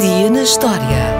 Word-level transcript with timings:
Dia 0.00 0.30
na 0.30 0.44
história. 0.44 1.18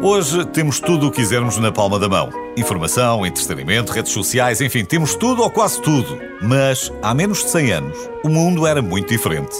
Hoje 0.00 0.44
temos 0.46 0.78
tudo 0.78 1.08
o 1.08 1.10
que 1.10 1.16
quisermos 1.16 1.58
na 1.58 1.72
palma 1.72 1.98
da 1.98 2.08
mão. 2.08 2.30
Informação, 2.56 3.26
entretenimento, 3.26 3.90
redes 3.90 4.12
sociais, 4.12 4.60
enfim, 4.60 4.84
temos 4.84 5.16
tudo 5.16 5.42
ou 5.42 5.50
quase 5.50 5.82
tudo. 5.82 6.16
Mas 6.40 6.92
há 7.02 7.12
menos 7.12 7.42
de 7.42 7.50
100 7.50 7.72
anos, 7.72 8.10
o 8.22 8.28
mundo 8.28 8.68
era 8.68 8.80
muito 8.80 9.08
diferente. 9.08 9.56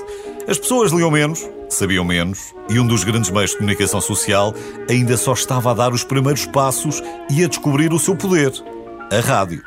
As 0.47 0.59
pessoas 0.59 0.93
liam 0.93 1.11
menos, 1.11 1.49
sabiam 1.75 2.05
menos, 2.05 2.55
e 2.69 2.79
um 2.79 2.87
dos 2.87 3.05
grandes 3.05 3.31
meios 3.31 3.51
de 3.51 3.59
comunicação 3.59 4.01
social 4.01 4.55
ainda 4.89 5.17
só 5.17 5.33
estava 5.33 5.71
a 5.71 5.75
dar 5.75 5.93
os 5.93 6.05
primeiros 6.05 6.47
passos 6.47 7.03
e 7.31 7.45
a 7.45 7.49
descobrir 7.49 7.93
o 7.93 7.99
seu 7.99 8.17
poder: 8.17 8.53
a 9.11 9.21
rádio. 9.21 9.63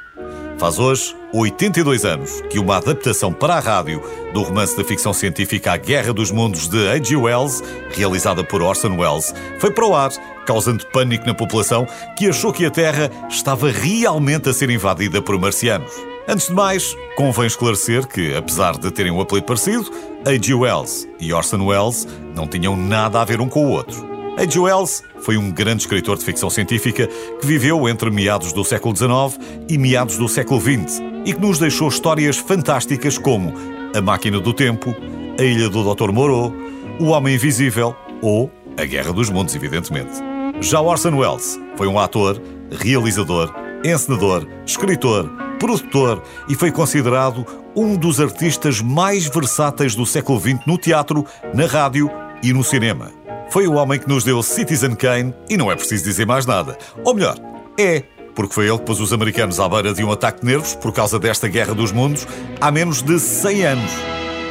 Faz 0.57 0.80
hoje 0.80 1.16
82 1.33 2.03
anos 2.03 2.41
que 2.49 2.57
uma 2.57 2.77
adaptação 2.77 3.31
para 3.31 3.55
a 3.55 3.59
rádio 3.59 4.02
do 4.33 4.41
romance 4.41 4.75
da 4.75 4.83
ficção 4.83 5.13
científica 5.13 5.73
A 5.73 5.77
Guerra 5.77 6.11
dos 6.11 6.31
Mundos 6.31 6.67
de 6.67 6.89
H.G. 6.89 7.16
Wells, 7.16 7.63
realizada 7.91 8.44
por 8.44 8.63
Orson 8.63 8.97
Welles, 8.97 9.35
foi 9.59 9.69
para 9.69 9.85
o 9.85 9.94
ar, 9.94 10.11
causando 10.47 10.85
pânico 10.88 11.27
na 11.27 11.35
população 11.35 11.88
que 12.17 12.27
achou 12.27 12.52
que 12.52 12.66
a 12.66 12.71
Terra 12.71 13.11
estava 13.30 13.69
realmente 13.69 14.49
a 14.49 14.53
ser 14.53 14.71
invadida 14.71 15.21
por 15.21 15.39
marcianos. 15.39 15.91
Antes 16.27 16.47
de 16.47 16.53
mais, 16.53 16.95
convém 17.16 17.45
esclarecer 17.45 18.05
que, 18.05 18.35
apesar 18.35 18.77
de 18.77 18.91
terem 18.91 19.11
um 19.11 19.21
apelido 19.21 19.45
parecido, 19.45 19.89
H.G. 20.26 20.53
Wells 20.53 21.08
e 21.19 21.31
Orson 21.31 21.66
Welles 21.66 22.08
não 22.36 22.47
tinham 22.47 22.75
nada 22.75 23.22
a 23.22 23.25
ver 23.25 23.39
um 23.39 23.47
com 23.47 23.66
o 23.66 23.69
outro. 23.69 24.05
H.G. 24.38 24.59
Wells 24.59 25.03
foi 25.22 25.38
um 25.38 25.52
grande 25.52 25.83
escritor 25.83 26.17
de 26.17 26.25
ficção 26.25 26.50
científica 26.50 27.08
que 27.08 27.45
viveu 27.47 27.88
entre 27.88 28.09
meados 28.09 28.52
do 28.52 28.64
século 28.64 28.95
XIX 28.95 29.39
e 29.69 29.78
meados 29.78 30.17
do 30.17 30.28
século 30.28 30.59
XX 30.59 31.02
e 31.25 31.33
que 31.33 31.39
nos 31.39 31.59
deixou 31.59 31.88
histórias 31.88 32.38
fantásticas 32.38 33.17
como 33.17 33.53
A 33.95 34.02
Máquina 34.02 34.39
do 34.39 34.53
Tempo, 34.53 34.95
A 35.39 35.44
Ilha 35.44 35.69
do 35.69 35.95
Dr. 35.95 36.11
Moreau, 36.11 36.53
O 37.00 37.06
Homem 37.06 37.36
Invisível 37.36 37.95
ou 38.22 38.52
A 38.78 38.86
Guerra 38.86 39.13
dos 39.13 39.30
Mundos, 39.30 39.56
evidentemente. 39.56 40.19
Já 40.61 40.81
Orson 40.81 41.16
Welles 41.16 41.59
foi 41.75 41.88
um 41.88 42.00
ator, 42.00 42.41
realizador, 42.72 43.53
encenador, 43.86 44.47
escritor, 44.66 45.31
produtor 45.58 46.23
e 46.47 46.55
foi 46.55 46.72
considerado 46.72 47.45
um 47.75 47.95
dos 47.95 48.19
artistas 48.19 48.81
mais 48.81 49.27
versáteis 49.27 49.95
do 49.95 50.05
século 50.05 50.39
XX 50.39 50.59
no 50.66 50.77
teatro, 50.77 51.25
na 51.53 51.66
rádio 51.66 52.09
e 52.41 52.53
no 52.53 52.63
cinema. 52.63 53.11
Foi 53.50 53.67
o 53.67 53.73
homem 53.73 54.00
que 54.00 54.08
nos 54.08 54.23
deu 54.23 54.41
Citizen 54.44 54.95
Kane 54.95 55.33
e 55.50 55.58
não 55.58 55.72
é 55.72 55.75
preciso 55.75 56.03
dizer 56.03 56.25
mais 56.25 56.45
nada. 56.45 56.78
Ou 57.03 57.13
melhor, 57.13 57.38
é, 57.80 58.03
porque 58.35 58.53
foi 58.53 58.67
ele 58.67 58.78
que 58.78 58.85
pôs 58.85 59.00
os 59.00 59.13
americanos 59.13 59.59
à 59.59 59.67
beira 59.67 59.94
de 59.94 60.03
um 60.03 60.11
ataque 60.11 60.41
de 60.41 60.47
nervos 60.47 60.75
por 60.75 60.91
causa 60.91 61.17
desta 61.17 61.47
guerra 61.47 61.73
dos 61.73 61.91
mundos 61.91 62.28
há 62.59 62.72
menos 62.72 63.02
de 63.02 63.19
100 63.19 63.66
anos. 63.66 63.91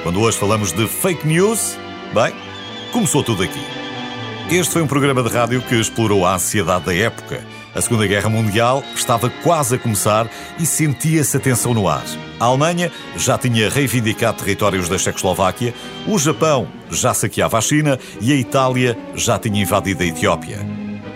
Quando 0.03 0.21
hoje 0.21 0.39
falamos 0.39 0.73
de 0.73 0.87
fake 0.87 1.27
news, 1.27 1.77
bem, 2.15 2.33
começou 2.93 3.23
tudo 3.23 3.43
aqui. 3.43 3.61
Este 4.51 4.73
foi 4.73 4.83
um 4.83 4.87
programa 4.87 5.23
de 5.23 5.29
rádio 5.29 5.61
que 5.63 5.75
explorou 5.75 6.25
a 6.25 6.35
ansiedade 6.35 6.87
da 6.87 6.95
época. 6.95 7.56
A 7.77 7.83
Segunda 7.83 8.07
Guerra 8.07 8.31
Mundial 8.31 8.83
estava 8.95 9.29
quase 9.29 9.75
a 9.75 9.79
começar 9.79 10.31
e 10.59 10.65
sentia-se 10.65 11.37
a 11.37 11.41
tensão 11.41 11.75
no 11.75 11.87
ar. 11.87 12.05
A 12.41 12.47
Alemanha 12.47 12.91
já 13.19 13.37
tinha 13.37 13.69
reivindicado 13.69 14.39
territórios 14.39 14.89
da 14.89 14.97
Checoslováquia, 14.97 15.75
o 16.07 16.19
Japão 16.19 16.69
já 16.91 17.13
saqueava 17.13 17.59
a 17.59 17.61
China 17.61 17.99
e 18.19 18.33
a 18.33 18.35
Itália 18.35 18.97
já 19.15 19.39
tinha 19.39 19.61
invadido 19.61 20.03
a 20.03 20.07
Etiópia. 20.07 20.61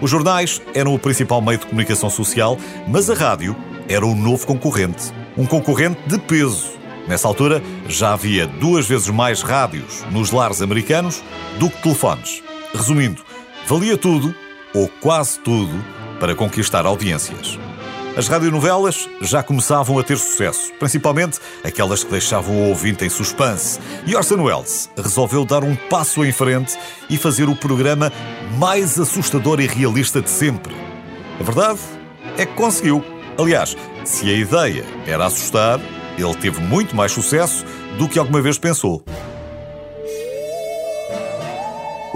Os 0.03 0.11
jornais 0.11 0.61
eram 0.75 0.93
o 0.93 0.99
principal 0.99 1.41
meio 1.41 1.59
de 1.59 1.65
comunicação 1.65 2.11
social, 2.11 2.59
mas 2.87 3.09
a 3.09 3.15
rádio 3.15 3.57
era 3.89 4.05
o 4.05 4.15
novo 4.15 4.47
concorrente. 4.47 5.15
Um 5.39 5.47
concorrente 5.47 5.99
de 6.07 6.19
peso. 6.19 6.73
Nessa 7.09 7.27
altura, 7.27 7.63
já 7.89 8.13
havia 8.13 8.47
duas 8.47 8.87
vezes 8.87 9.09
mais 9.09 9.41
rádios 9.41 10.05
nos 10.11 10.31
lares 10.31 10.61
americanos 10.61 11.23
do 11.59 11.71
que 11.71 11.83
telefones. 11.83 12.43
Resumindo, 12.75 13.23
valia 13.67 13.97
tudo, 13.97 14.35
ou 14.75 14.89
quase 15.01 15.39
tudo, 15.41 15.83
para 16.21 16.37
conquistar 16.37 16.87
audiências. 16.87 17.59
As 18.17 18.29
radionovelas 18.29 19.09
já 19.23 19.43
começavam 19.43 19.99
a 19.99 20.03
ter 20.03 20.19
sucesso, 20.19 20.73
principalmente 20.79 21.39
aquelas 21.65 22.05
que 22.05 22.11
deixavam 22.11 22.55
o 22.55 22.69
ouvinte 22.69 23.05
em 23.05 23.09
suspense. 23.09 23.81
E 24.05 24.15
Orson 24.15 24.43
Welles 24.43 24.91
resolveu 24.97 25.45
dar 25.45 25.65
um 25.65 25.75
passo 25.75 26.25
em 26.25 26.31
frente 26.31 26.77
e 27.09 27.17
fazer 27.17 27.49
o 27.49 27.57
programa 27.57 28.13
mais 28.59 28.99
assustador 28.99 29.61
e 29.61 29.67
realista 29.67 30.21
de 30.21 30.29
sempre. 30.29 30.75
A 31.41 31.43
verdade 31.43 31.81
é 32.37 32.45
que 32.45 32.55
conseguiu. 32.55 33.03
Aliás, 33.39 33.77
se 34.05 34.29
a 34.29 34.35
ideia 34.35 34.85
era 35.07 35.25
assustar, 35.25 35.81
ele 36.19 36.35
teve 36.35 36.61
muito 36.61 36.95
mais 36.95 37.13
sucesso 37.13 37.65
do 37.97 38.09
que 38.09 38.19
alguma 38.19 38.43
vez 38.43 38.59
pensou. 38.59 39.03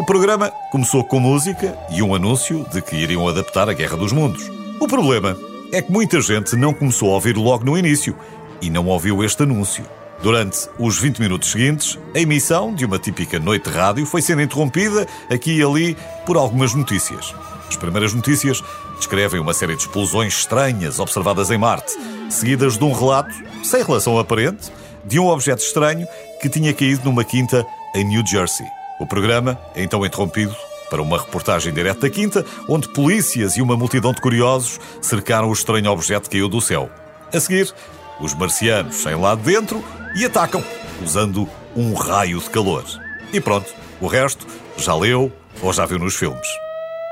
O 0.04 0.06
programa 0.06 0.50
começou 0.70 1.02
com 1.02 1.18
música 1.18 1.78
e 1.90 2.02
um 2.02 2.14
anúncio 2.14 2.66
de 2.70 2.82
que 2.82 2.94
iriam 2.94 3.26
adaptar 3.26 3.70
a 3.70 3.72
Guerra 3.72 3.96
dos 3.96 4.12
Mundos. 4.12 4.50
O 4.78 4.86
problema 4.86 5.34
é 5.72 5.80
que 5.80 5.90
muita 5.90 6.20
gente 6.20 6.54
não 6.56 6.74
começou 6.74 7.08
a 7.08 7.14
ouvir 7.14 7.38
logo 7.38 7.64
no 7.64 7.78
início 7.78 8.14
e 8.60 8.68
não 8.68 8.86
ouviu 8.86 9.24
este 9.24 9.44
anúncio. 9.44 9.82
Durante 10.22 10.68
os 10.78 10.98
20 10.98 11.20
minutos 11.20 11.50
seguintes, 11.50 11.98
a 12.14 12.18
emissão 12.18 12.74
de 12.74 12.84
uma 12.84 12.98
típica 12.98 13.38
noite 13.38 13.70
de 13.70 13.74
rádio 13.74 14.04
foi 14.04 14.20
sendo 14.20 14.42
interrompida 14.42 15.06
aqui 15.30 15.56
e 15.56 15.62
ali 15.62 15.96
por 16.26 16.36
algumas 16.36 16.74
notícias. 16.74 17.34
As 17.66 17.76
primeiras 17.76 18.12
notícias 18.12 18.62
descrevem 18.98 19.40
uma 19.40 19.54
série 19.54 19.74
de 19.74 19.84
explosões 19.84 20.34
estranhas 20.34 20.98
observadas 20.98 21.50
em 21.50 21.56
Marte, 21.56 21.92
seguidas 22.28 22.76
de 22.76 22.84
um 22.84 22.92
relato, 22.92 23.34
sem 23.62 23.82
relação 23.82 24.18
aparente, 24.18 24.70
de 25.02 25.18
um 25.18 25.28
objeto 25.28 25.62
estranho 25.62 26.06
que 26.42 26.50
tinha 26.50 26.74
caído 26.74 27.06
numa 27.06 27.24
quinta 27.24 27.66
em 27.96 28.04
New 28.04 28.22
Jersey. 28.26 28.66
O 29.04 29.06
programa 29.06 29.60
é 29.74 29.82
então 29.82 30.04
interrompido 30.06 30.56
para 30.88 31.02
uma 31.02 31.18
reportagem 31.18 31.74
direta 31.74 32.00
da 32.00 32.10
Quinta, 32.10 32.42
onde 32.66 32.88
polícias 32.88 33.54
e 33.54 33.60
uma 33.60 33.76
multidão 33.76 34.14
de 34.14 34.20
curiosos 34.22 34.80
cercaram 34.98 35.50
o 35.50 35.52
estranho 35.52 35.90
objeto 35.90 36.30
que 36.30 36.36
caiu 36.38 36.48
do 36.48 36.58
céu. 36.58 36.88
A 37.30 37.38
seguir, 37.38 37.70
os 38.18 38.32
marcianos 38.32 38.96
saem 38.96 39.20
lá 39.20 39.34
de 39.34 39.42
dentro 39.42 39.84
e 40.16 40.24
atacam, 40.24 40.64
usando 41.04 41.46
um 41.76 41.92
raio 41.92 42.38
de 42.38 42.48
calor. 42.48 42.82
E 43.30 43.38
pronto, 43.42 43.74
o 44.00 44.06
resto 44.06 44.46
já 44.78 44.94
leu 44.94 45.30
ou 45.60 45.70
já 45.70 45.84
viu 45.84 45.98
nos 45.98 46.14
filmes. 46.14 46.48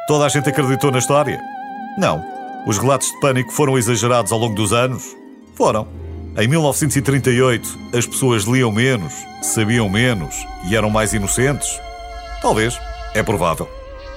Toda 0.08 0.24
a 0.24 0.30
gente 0.30 0.48
acreditou 0.48 0.90
na 0.90 0.98
história? 0.98 1.38
Não. 1.98 2.24
Os 2.66 2.78
relatos 2.78 3.08
de 3.08 3.20
pânico 3.20 3.52
foram 3.52 3.76
exagerados 3.76 4.32
ao 4.32 4.38
longo 4.38 4.54
dos 4.54 4.72
anos? 4.72 5.14
Foram. 5.54 5.86
Em 6.34 6.48
1938, 6.48 7.78
as 7.94 8.06
pessoas 8.06 8.44
liam 8.44 8.72
menos, 8.72 9.12
sabiam 9.42 9.86
menos 9.86 10.34
e 10.64 10.74
eram 10.74 10.88
mais 10.88 11.12
inocentes? 11.12 11.78
Talvez. 12.40 12.78
É 13.14 13.22
provável. 13.22 13.68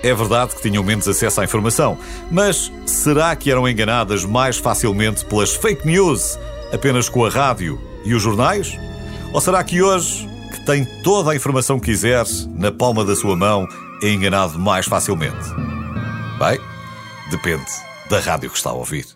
É 0.01 0.13
verdade 0.13 0.55
que 0.55 0.61
tinham 0.61 0.81
menos 0.81 1.07
acesso 1.09 1.41
à 1.41 1.43
informação, 1.43 1.97
mas 2.31 2.71
será 2.85 3.35
que 3.35 3.51
eram 3.51 3.67
enganadas 3.67 4.23
mais 4.23 4.57
facilmente 4.57 5.25
pelas 5.25 5.53
fake 5.55 5.85
news 5.85 6.39
apenas 6.71 7.09
com 7.09 7.25
a 7.25 7.29
rádio 7.29 7.81
e 8.05 8.13
os 8.13 8.21
jornais? 8.21 8.77
Ou 9.33 9.41
será 9.41 9.61
que 9.61 9.81
hoje, 9.81 10.25
que 10.51 10.65
tem 10.65 10.85
toda 11.03 11.31
a 11.31 11.35
informação 11.35 11.79
que 11.79 11.87
quiser 11.87 12.23
na 12.55 12.71
palma 12.71 13.03
da 13.03 13.15
sua 13.15 13.35
mão, 13.35 13.67
é 14.01 14.09
enganado 14.09 14.57
mais 14.57 14.85
facilmente? 14.85 15.49
Bem, 16.39 16.59
depende 17.29 17.65
da 18.09 18.19
rádio 18.19 18.49
que 18.49 18.57
está 18.57 18.69
a 18.69 18.73
ouvir. 18.73 19.14